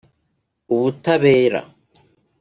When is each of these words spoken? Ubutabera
Ubutabera 0.73 1.61